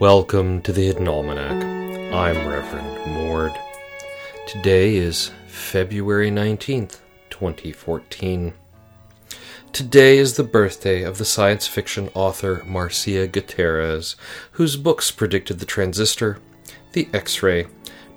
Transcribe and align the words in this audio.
Welcome 0.00 0.62
to 0.62 0.72
the 0.72 0.86
Hidden 0.86 1.08
Almanac. 1.08 1.62
I'm 1.62 2.48
Reverend 2.48 3.12
Mord. 3.12 3.52
Today 4.46 4.96
is 4.96 5.30
February 5.46 6.30
19th, 6.30 7.00
2014. 7.28 8.54
Today 9.74 10.16
is 10.16 10.36
the 10.36 10.42
birthday 10.42 11.02
of 11.02 11.18
the 11.18 11.26
science 11.26 11.66
fiction 11.66 12.08
author 12.14 12.62
Marcia 12.66 13.26
Gutierrez, 13.26 14.16
whose 14.52 14.78
books 14.78 15.10
predicted 15.10 15.58
the 15.58 15.66
transistor, 15.66 16.38
the 16.94 17.06
X 17.12 17.42
ray, 17.42 17.66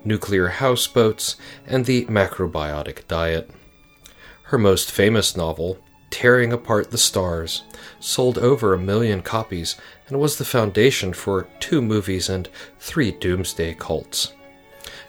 nuclear 0.05 0.47
houseboats, 0.47 1.35
and 1.67 1.83
the 1.83 2.05
macrobiotic 2.05 3.05
diet. 3.09 3.51
Her 4.43 4.57
most 4.57 4.89
famous 4.89 5.35
novel, 5.35 5.82
Tearing 6.13 6.53
Apart 6.53 6.91
the 6.91 6.97
Stars, 6.99 7.63
sold 7.99 8.37
over 8.37 8.71
a 8.71 8.77
million 8.77 9.23
copies 9.23 9.75
and 10.07 10.19
was 10.19 10.37
the 10.37 10.45
foundation 10.45 11.11
for 11.11 11.47
two 11.59 11.81
movies 11.81 12.29
and 12.29 12.47
three 12.79 13.11
doomsday 13.11 13.73
cults. 13.73 14.31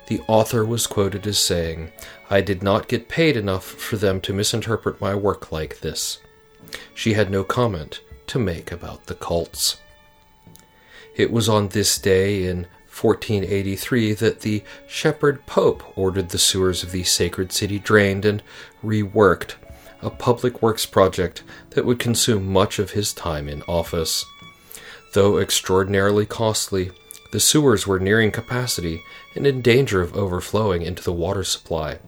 The 0.06 0.22
author 0.26 0.64
was 0.64 0.86
quoted 0.86 1.26
as 1.26 1.38
saying, 1.38 1.92
I 2.30 2.40
did 2.40 2.62
not 2.62 2.88
get 2.88 3.10
paid 3.10 3.36
enough 3.36 3.66
for 3.66 3.98
them 3.98 4.18
to 4.22 4.32
misinterpret 4.32 4.98
my 4.98 5.14
work 5.14 5.52
like 5.52 5.80
this. 5.80 6.20
She 6.94 7.12
had 7.12 7.30
no 7.30 7.44
comment 7.44 8.00
to 8.28 8.38
make 8.38 8.72
about 8.72 9.04
the 9.04 9.14
cults. 9.14 9.82
It 11.14 11.30
was 11.30 11.50
on 11.50 11.68
this 11.68 11.98
day 11.98 12.46
in 12.46 12.66
1483 12.88 14.14
that 14.14 14.40
the 14.40 14.64
shepherd 14.86 15.44
pope 15.44 15.84
ordered 15.98 16.30
the 16.30 16.38
sewers 16.38 16.82
of 16.82 16.92
the 16.92 17.04
sacred 17.04 17.52
city 17.52 17.78
drained 17.78 18.24
and 18.24 18.42
reworked, 18.82 19.56
a 20.04 20.10
public 20.10 20.62
works 20.62 20.86
project 20.86 21.42
that 21.70 21.84
would 21.84 21.98
consume 21.98 22.52
much 22.52 22.78
of 22.78 22.90
his 22.90 23.12
time 23.12 23.48
in 23.48 23.62
office. 23.62 24.24
Though 25.14 25.38
extraordinarily 25.38 26.26
costly, 26.26 26.90
the 27.32 27.40
sewers 27.40 27.86
were 27.86 27.98
nearing 27.98 28.30
capacity 28.30 29.02
and 29.34 29.46
in 29.46 29.62
danger 29.62 30.00
of 30.00 30.16
overflowing 30.16 30.82
into 30.82 31.02
the 31.02 31.12
water 31.12 31.42
supply. 31.42 31.98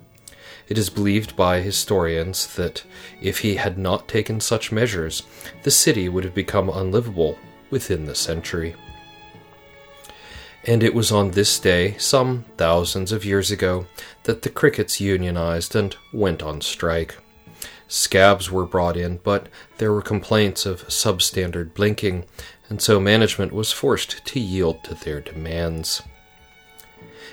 It 0.69 0.78
is 0.78 0.91
believed 0.91 1.36
by 1.36 1.61
historians 1.61 2.55
that 2.56 2.84
if 3.20 3.39
he 3.39 3.56
had 3.56 3.78
not 3.78 4.08
taken 4.08 4.41
such 4.41 4.72
measures, 4.72 5.22
the 5.62 5.70
city 5.70 6.08
would 6.08 6.24
have 6.24 6.34
become 6.34 6.69
unlivable 6.69 7.39
within 7.70 8.05
the 8.05 8.14
century. 8.14 8.74
And 10.64 10.83
it 10.83 10.94
was 10.94 11.12
on 11.12 11.30
this 11.30 11.61
day, 11.61 11.97
some 11.98 12.44
thousands 12.56 13.12
of 13.12 13.24
years 13.24 13.52
ago, 13.52 13.86
that 14.24 14.42
the 14.42 14.50
crickets 14.50 15.00
unionized 15.00 15.77
and 15.77 15.97
went 16.12 16.42
on 16.42 16.61
strike. 16.61 17.17
Scabs 17.89 18.51
were 18.51 18.67
brought 18.67 18.97
in, 18.97 19.19
but 19.19 19.48
there 19.79 19.92
were 19.92 20.03
complaints 20.03 20.67
of 20.67 20.87
substandard 20.89 21.75
blinking, 21.75 22.25
and 22.69 22.83
so 22.83 22.98
management 22.98 23.53
was 23.53 23.73
forced 23.73 24.25
to 24.25 24.41
yield 24.41 24.83
to 24.84 24.95
their 24.95 25.20
demands. 25.20 26.03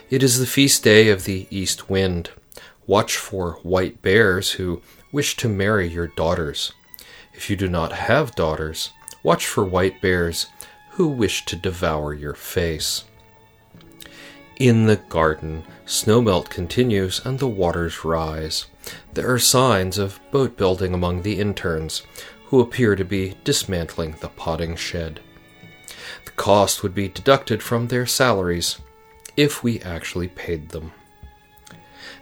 It 0.09 0.21
is 0.21 0.39
the 0.39 0.45
feast 0.45 0.83
day 0.83 1.09
of 1.09 1.23
the 1.23 1.47
east 1.49 1.89
wind. 1.89 2.29
Watch 2.85 3.17
for 3.17 3.53
white 3.63 4.01
bears 4.01 4.51
who 4.51 4.81
wish 5.11 5.35
to 5.37 5.49
marry 5.49 5.87
your 5.87 6.07
daughters. 6.07 6.73
If 7.33 7.49
you 7.49 7.55
do 7.55 7.67
not 7.67 7.93
have 7.93 8.35
daughters, 8.35 8.91
watch 9.23 9.47
for 9.47 9.63
white 9.63 10.01
bears 10.01 10.47
who 10.91 11.07
wish 11.07 11.45
to 11.45 11.55
devour 11.55 12.13
your 12.13 12.35
face. 12.35 13.05
In 14.63 14.85
the 14.85 14.95
garden, 14.95 15.65
snowmelt 15.85 16.47
continues 16.47 17.19
and 17.25 17.37
the 17.37 17.49
waters 17.49 18.05
rise. 18.05 18.67
There 19.13 19.29
are 19.29 19.37
signs 19.37 19.97
of 19.97 20.21
boat 20.31 20.55
building 20.55 20.93
among 20.93 21.23
the 21.23 21.37
interns, 21.37 22.03
who 22.45 22.61
appear 22.61 22.95
to 22.95 23.03
be 23.03 23.35
dismantling 23.43 24.15
the 24.21 24.29
potting 24.29 24.77
shed. 24.77 25.19
The 26.23 26.31
cost 26.31 26.81
would 26.81 26.95
be 26.95 27.09
deducted 27.09 27.61
from 27.61 27.87
their 27.87 28.05
salaries 28.05 28.79
if 29.35 29.65
we 29.65 29.81
actually 29.81 30.29
paid 30.29 30.69
them. 30.69 30.93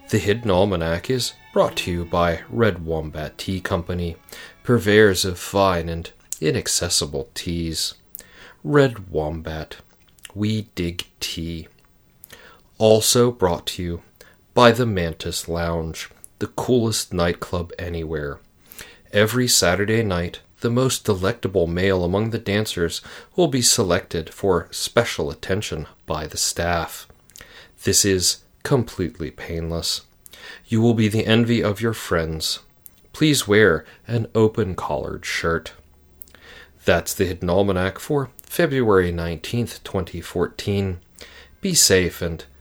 The 0.09 0.17
Hidden 0.17 0.49
Almanac 0.49 1.11
is 1.11 1.33
brought 1.53 1.75
to 1.75 1.91
you 1.91 2.05
by 2.05 2.41
Red 2.49 2.83
Wombat 2.83 3.37
Tea 3.37 3.61
Company, 3.61 4.15
purveyors 4.63 5.25
of 5.25 5.37
fine 5.37 5.87
and 5.89 6.09
inaccessible 6.39 7.29
teas. 7.35 7.93
Red 8.63 9.09
Wombat, 9.11 9.77
we 10.33 10.63
dig 10.73 11.05
tea. 11.19 11.67
Also 12.81 13.31
brought 13.31 13.67
to 13.67 13.83
you 13.83 14.01
by 14.55 14.71
the 14.71 14.87
Mantis 14.87 15.47
Lounge, 15.47 16.09
the 16.39 16.47
coolest 16.47 17.13
nightclub 17.13 17.71
anywhere. 17.77 18.39
Every 19.13 19.47
Saturday 19.47 20.01
night, 20.01 20.39
the 20.61 20.71
most 20.71 21.05
delectable 21.05 21.67
male 21.67 22.03
among 22.03 22.31
the 22.31 22.39
dancers 22.39 23.01
will 23.35 23.49
be 23.49 23.61
selected 23.61 24.33
for 24.33 24.67
special 24.71 25.29
attention 25.29 25.85
by 26.07 26.25
the 26.25 26.37
staff. 26.37 27.07
This 27.83 28.03
is 28.03 28.43
completely 28.63 29.29
painless. 29.29 30.01
You 30.65 30.81
will 30.81 30.95
be 30.95 31.07
the 31.07 31.27
envy 31.27 31.61
of 31.63 31.81
your 31.81 31.93
friends. 31.93 32.61
Please 33.13 33.47
wear 33.47 33.85
an 34.07 34.25
open 34.33 34.73
collared 34.73 35.23
shirt. 35.23 35.73
That's 36.85 37.13
the 37.13 37.25
Hidden 37.25 37.47
Almanac 37.47 37.99
for 37.99 38.31
February 38.41 39.13
19th, 39.13 39.83
2014. 39.83 40.99
Be 41.61 41.75
safe 41.75 42.23
and 42.23 42.43